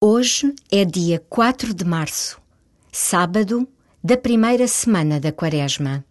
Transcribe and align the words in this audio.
Hoje 0.00 0.54
é 0.70 0.84
dia 0.84 1.20
4 1.28 1.74
de 1.74 1.84
março, 1.84 2.40
sábado 2.92 3.66
da 4.02 4.16
primeira 4.16 4.68
semana 4.68 5.18
da 5.18 5.32
Quaresma. 5.32 6.04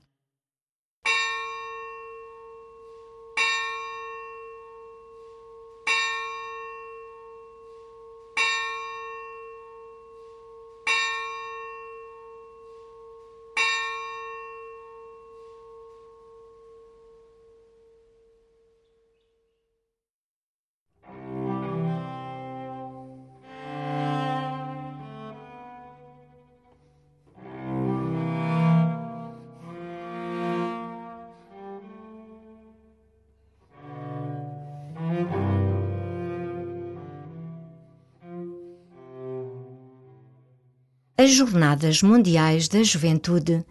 As 41.19 41.31
Jornadas 41.31 42.03
Mundiais 42.03 42.67
da 42.67 42.83
Juventude 42.83 43.65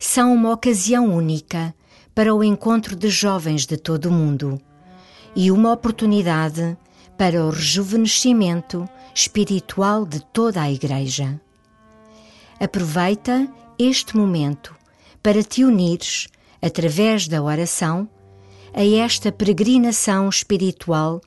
são 0.00 0.34
uma 0.34 0.52
ocasião 0.52 1.14
única 1.14 1.72
para 2.12 2.34
o 2.34 2.42
encontro 2.42 2.96
de 2.96 3.08
jovens 3.08 3.64
de 3.64 3.76
todo 3.76 4.06
o 4.06 4.12
mundo 4.12 4.60
e 5.36 5.52
uma 5.52 5.72
oportunidade 5.72 6.76
para 7.16 7.44
o 7.44 7.50
rejuvenescimento 7.50 8.84
espiritual 9.14 10.04
de 10.04 10.18
toda 10.32 10.60
a 10.60 10.72
Igreja. 10.72 11.40
Aproveita 12.58 13.46
este 13.78 14.16
momento 14.16 14.74
para 15.22 15.40
te 15.44 15.64
unires, 15.64 16.26
através 16.60 17.28
da 17.28 17.40
oração, 17.40 18.08
a 18.74 18.84
esta 18.84 19.30
peregrinação 19.30 20.28
espiritual 20.28 21.20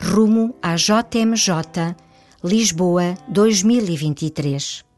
rumo 0.00 0.56
à 0.62 0.76
JMJ 0.76 1.94
Lisboa 2.42 3.18
2023. 3.28 4.88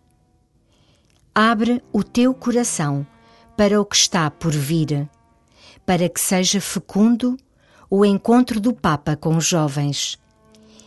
Abre 1.35 1.83
o 1.93 2.05
teu 2.05 2.35
coração 2.35 3.07
para 3.57 3.81
o 3.81 3.85
que 3.85 3.97
está 3.97 4.31
por 4.31 4.53
vir, 4.53 5.09
para 5.87 6.09
que 6.09 6.21
seja 6.21 6.61
fecundo 6.61 7.39
o 7.89 8.05
encontro 8.05 8.61
do 8.61 8.75
Papa 8.75 9.17
com 9.17 9.37
os 9.37 9.47
jovens 9.47 10.19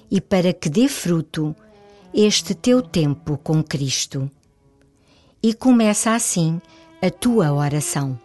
e 0.10 0.22
para 0.22 0.54
que 0.54 0.70
dê 0.70 0.88
fruto 0.88 1.56
este 2.14 2.54
teu 2.54 2.82
tempo 2.82 3.38
com 3.38 3.64
Cristo. 3.64 4.30
E 5.42 5.54
começa 5.54 6.14
assim 6.14 6.62
a 7.02 7.10
tua 7.10 7.52
oração. 7.52 8.20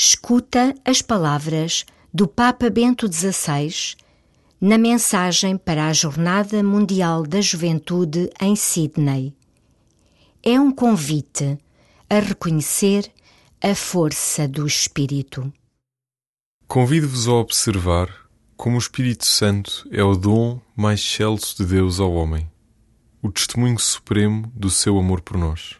Escuta 0.00 0.76
as 0.84 1.02
palavras 1.02 1.84
do 2.14 2.28
Papa 2.28 2.70
Bento 2.70 3.12
XVI 3.12 3.96
na 4.60 4.78
mensagem 4.78 5.58
para 5.58 5.88
a 5.88 5.92
Jornada 5.92 6.62
Mundial 6.62 7.24
da 7.24 7.40
Juventude 7.40 8.30
em 8.40 8.54
Sydney. 8.54 9.34
É 10.40 10.60
um 10.60 10.70
convite 10.70 11.58
a 12.08 12.20
reconhecer 12.20 13.10
a 13.60 13.74
força 13.74 14.46
do 14.46 14.68
Espírito. 14.68 15.52
Convido-vos 16.68 17.26
a 17.26 17.32
observar 17.32 18.08
como 18.56 18.76
o 18.76 18.78
Espírito 18.78 19.26
Santo 19.26 19.84
é 19.90 20.04
o 20.04 20.14
dom 20.14 20.60
mais 20.76 21.00
excelso 21.00 21.56
de 21.56 21.66
Deus 21.66 21.98
ao 21.98 22.12
homem, 22.12 22.48
o 23.20 23.32
testemunho 23.32 23.80
supremo 23.80 24.46
do 24.54 24.70
seu 24.70 24.96
amor 24.96 25.22
por 25.22 25.36
nós. 25.36 25.74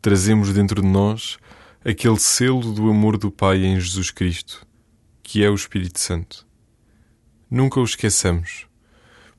Trazemos 0.00 0.50
dentro 0.54 0.80
de 0.80 0.88
nós 0.88 1.36
aquele 1.84 2.18
selo 2.18 2.72
do 2.72 2.88
amor 2.88 3.16
do 3.16 3.30
Pai 3.30 3.64
em 3.64 3.78
Jesus 3.78 4.10
Cristo, 4.10 4.64
que 5.22 5.44
é 5.44 5.50
o 5.50 5.54
Espírito 5.54 5.98
Santo. 5.98 6.46
Nunca 7.50 7.80
o 7.80 7.84
esqueçamos, 7.84 8.66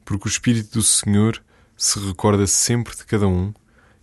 porque 0.03 0.27
o 0.27 0.29
Espírito 0.29 0.73
do 0.73 0.83
Senhor 0.83 1.41
se 1.77 1.99
recorda 1.99 2.45
sempre 2.45 2.95
de 2.95 3.05
cada 3.05 3.27
um 3.27 3.53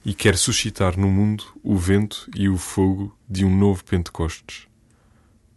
e 0.04 0.14
quer 0.14 0.38
suscitar 0.38 0.96
no 0.98 1.10
mundo 1.10 1.44
o 1.62 1.76
vento 1.76 2.30
e 2.34 2.48
o 2.48 2.56
fogo 2.56 3.14
de 3.28 3.44
um 3.44 3.54
novo 3.54 3.84
Pentecostes. 3.84 4.66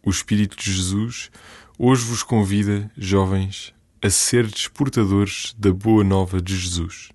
O 0.06 0.10
Espírito 0.10 0.58
de 0.58 0.72
Jesus 0.72 1.32
hoje 1.80 2.04
vos 2.04 2.22
convida, 2.22 2.92
jovens, 2.98 3.74
a 4.02 4.10
ser 4.10 4.46
desportadores 4.46 5.56
da 5.58 5.72
boa 5.72 6.04
nova 6.04 6.42
de 6.42 6.58
Jesus. 6.58 7.14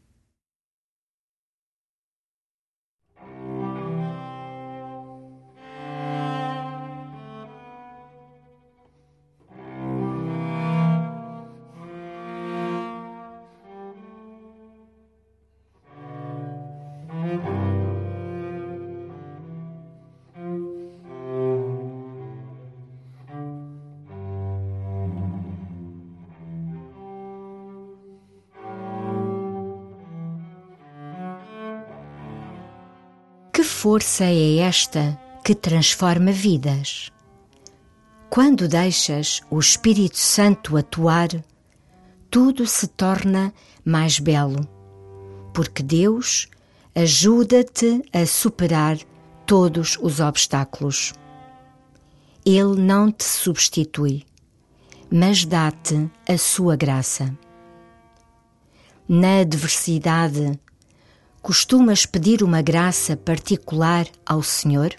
Força 33.81 34.25
é 34.25 34.57
esta 34.57 35.17
que 35.45 35.55
transforma 35.55 36.33
vidas? 36.33 37.13
Quando 38.29 38.67
deixas 38.67 39.41
o 39.49 39.61
Espírito 39.61 40.19
Santo 40.19 40.77
atuar, 40.77 41.29
tudo 42.29 42.67
se 42.67 42.89
torna 42.89 43.55
mais 43.85 44.19
belo, 44.19 44.67
porque 45.55 45.81
Deus 45.81 46.49
ajuda-te 46.93 48.03
a 48.13 48.27
superar 48.27 48.99
todos 49.47 49.97
os 50.03 50.19
obstáculos. 50.19 51.13
Ele 52.45 52.75
não 52.83 53.13
te 53.13 53.23
substitui, 53.23 54.25
mas 55.09 55.45
dá-te 55.45 56.11
a 56.29 56.37
sua 56.37 56.75
graça. 56.75 57.33
Na 59.09 59.39
adversidade, 59.39 60.59
costumas 61.43 62.05
pedir 62.05 62.43
uma 62.43 62.61
graça 62.61 63.17
particular 63.17 64.07
ao 64.27 64.43
Senhor? 64.43 64.95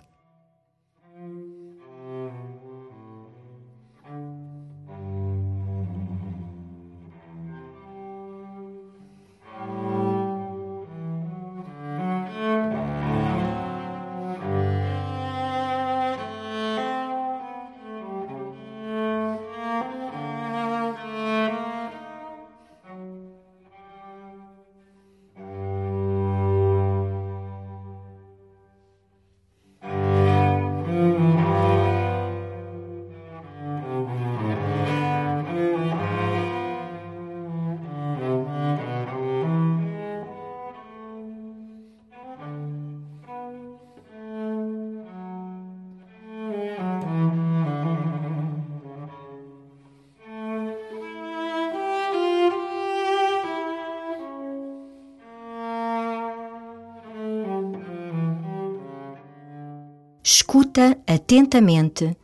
Escuta 60.31 60.95
atentamente 61.07 62.15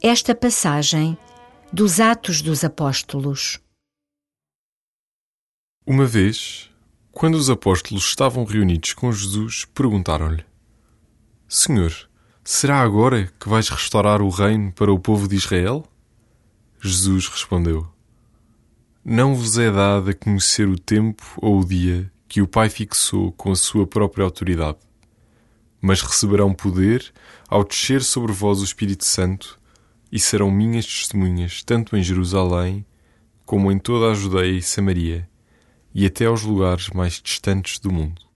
esta 0.00 0.32
passagem 0.32 1.18
dos 1.72 1.98
Atos 1.98 2.40
dos 2.40 2.62
Apóstolos. 2.62 3.58
Uma 5.84 6.06
vez, 6.06 6.70
quando 7.10 7.34
os 7.34 7.50
apóstolos 7.50 8.04
estavam 8.04 8.44
reunidos 8.44 8.92
com 8.92 9.10
Jesus, 9.10 9.64
perguntaram-lhe: 9.74 10.44
Senhor, 11.48 11.92
será 12.44 12.80
agora 12.80 13.26
que 13.40 13.48
vais 13.48 13.68
restaurar 13.68 14.22
o 14.22 14.28
reino 14.28 14.70
para 14.70 14.92
o 14.92 15.00
povo 15.00 15.26
de 15.26 15.34
Israel? 15.34 15.84
Jesus 16.80 17.26
respondeu: 17.26 17.88
Não 19.04 19.34
vos 19.34 19.58
é 19.58 19.68
dado 19.68 20.10
a 20.10 20.14
conhecer 20.14 20.68
o 20.68 20.78
tempo 20.78 21.24
ou 21.38 21.58
o 21.58 21.66
dia 21.66 22.08
que 22.28 22.40
o 22.40 22.46
Pai 22.46 22.70
fixou 22.70 23.32
com 23.32 23.50
a 23.50 23.56
sua 23.56 23.84
própria 23.84 24.24
autoridade, 24.24 24.78
mas 25.80 26.02
receberão 26.02 26.52
poder 26.52 27.12
ao 27.48 27.64
descer 27.64 28.02
sobre 28.02 28.32
vós 28.32 28.60
o 28.60 28.64
Espírito 28.64 29.04
Santo 29.04 29.58
e 30.10 30.18
serão 30.18 30.50
minhas 30.50 30.86
testemunhas 30.86 31.62
tanto 31.62 31.96
em 31.96 32.02
Jerusalém 32.02 32.84
como 33.44 33.72
em 33.72 33.78
toda 33.78 34.10
a 34.10 34.14
Judeia 34.14 34.58
e 34.58 34.62
Samaria 34.62 35.28
e 35.94 36.04
até 36.04 36.26
aos 36.26 36.42
lugares 36.42 36.90
mais 36.90 37.20
distantes 37.22 37.78
do 37.78 37.90
mundo. 37.90 38.27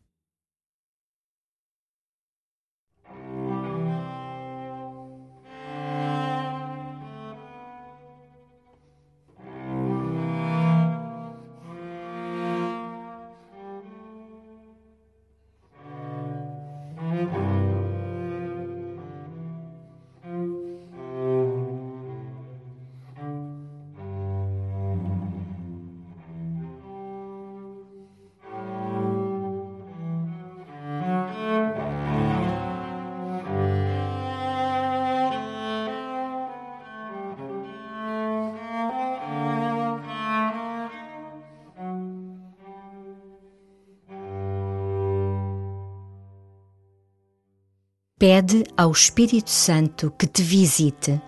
Pede 48.23 48.63
ao 48.77 48.93
Espírito 48.93 49.51
Santo 49.51 50.09
que 50.17 50.29
te 50.29 50.45
visite, 50.45 51.21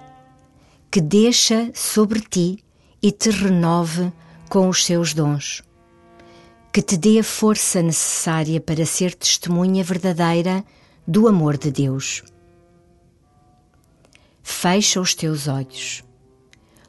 que 0.93 1.01
deixa 1.01 1.73
sobre 1.75 2.21
ti 2.21 2.65
e 3.03 3.11
te 3.11 3.31
renove 3.31 4.13
com 4.49 4.69
os 4.69 4.85
seus 4.85 5.13
dons, 5.13 5.65
que 6.73 6.81
te 6.81 6.97
dê 6.97 7.19
a 7.19 7.25
força 7.25 7.83
necessária 7.83 8.61
para 8.61 8.87
ser 8.87 9.13
testemunha 9.13 9.83
verdadeira 9.83 10.65
do 11.05 11.27
amor 11.27 11.59
de 11.59 11.73
Deus. 11.73 12.23
Fecha 14.41 15.01
os 15.01 15.17
teus 15.17 15.49
olhos, 15.49 16.05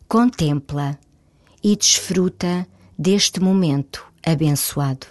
contempla 0.07 0.99
e 1.63 1.75
desfruta 1.75 2.67
deste 2.95 3.39
momento 3.39 4.05
abençoado. 4.23 5.07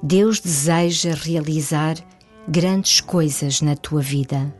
Deus 0.00 0.38
deseja 0.38 1.12
realizar 1.12 1.96
grandes 2.48 3.00
coisas 3.00 3.60
na 3.60 3.74
tua 3.74 4.00
vida. 4.00 4.54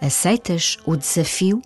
Aceitas 0.00 0.78
o 0.84 0.96
desafio? 0.96 1.62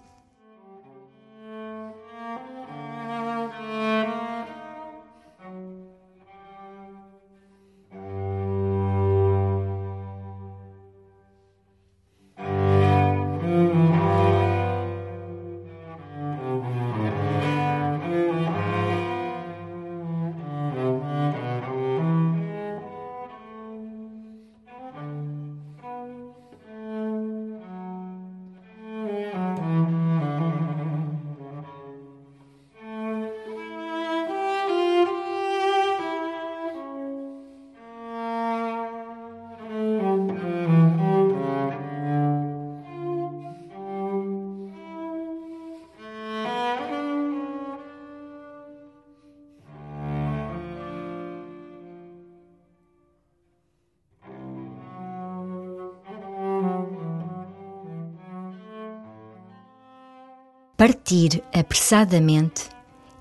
Partir 60.81 61.43
apressadamente 61.53 62.71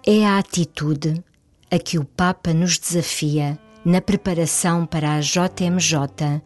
é 0.08 0.26
a 0.26 0.38
atitude 0.38 1.22
a 1.70 1.78
que 1.78 2.00
o 2.00 2.06
Papa 2.06 2.54
nos 2.54 2.80
desafia 2.80 3.60
na 3.84 4.00
preparação 4.00 4.86
para 4.86 5.16
a 5.16 5.20
JMJ 5.20 6.42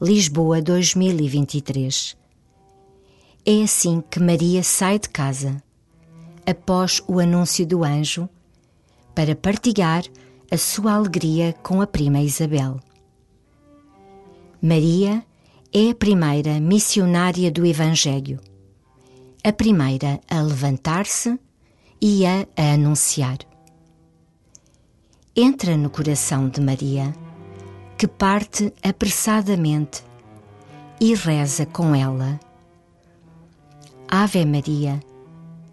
Lisboa 0.00 0.62
2023. 0.62 2.16
É 3.44 3.60
assim 3.64 4.04
que 4.08 4.20
Maria 4.20 4.62
sai 4.62 5.00
de 5.00 5.08
casa, 5.08 5.60
após 6.46 7.02
o 7.08 7.18
anúncio 7.18 7.66
do 7.66 7.82
anjo, 7.82 8.28
para 9.16 9.34
partilhar 9.34 10.04
a 10.48 10.56
sua 10.56 10.92
alegria 10.92 11.56
com 11.60 11.82
a 11.82 11.88
prima 11.88 12.20
Isabel. 12.20 12.78
Maria 14.62 15.24
é 15.74 15.90
a 15.90 15.94
primeira 15.96 16.60
missionária 16.60 17.50
do 17.50 17.66
Evangelho 17.66 18.38
a 19.44 19.52
primeira 19.52 20.20
a 20.30 20.40
levantar-se 20.40 21.38
e 22.00 22.24
a, 22.24 22.46
a 22.56 22.74
anunciar. 22.74 23.38
Entra 25.34 25.76
no 25.76 25.90
coração 25.90 26.48
de 26.48 26.60
Maria, 26.60 27.12
que 27.98 28.06
parte 28.06 28.72
apressadamente 28.82 30.04
e 31.00 31.14
reza 31.14 31.66
com 31.66 31.94
ela. 31.94 32.38
Ave 34.06 34.44
Maria, 34.44 35.00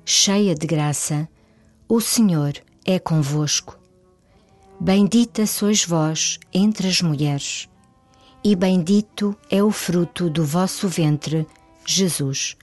cheia 0.04 0.56
de 0.56 0.66
graça, 0.66 1.30
o 1.88 2.02
Senhor 2.02 2.54
é 2.86 2.98
convosco. 2.98 3.78
Bendita 4.80 5.46
sois 5.46 5.86
vós 5.86 6.40
entre 6.54 6.88
as 6.88 7.02
mulheres, 7.02 7.70
e 8.44 8.56
bendito 8.56 9.36
é 9.50 9.62
o 9.62 9.70
fruto 9.70 10.30
do 10.30 10.46
vosso 10.46 10.88
ventre, 10.88 11.46
Jesus. 11.86 12.56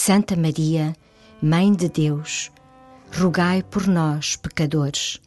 Santa 0.00 0.36
Maria, 0.36 0.94
Mãe 1.42 1.74
de 1.74 1.88
Deus, 1.88 2.52
rogai 3.12 3.64
por 3.64 3.88
nós, 3.88 4.36
pecadores, 4.36 5.20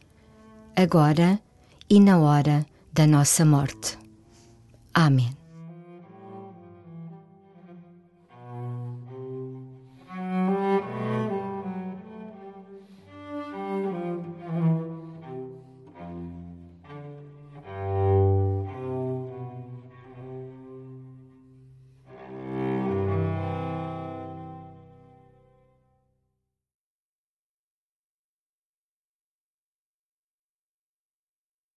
agora 0.74 1.38
e 1.90 2.00
na 2.00 2.18
hora 2.18 2.64
da 2.90 3.06
nossa 3.06 3.44
morte. 3.44 3.98
Amém. 4.94 5.41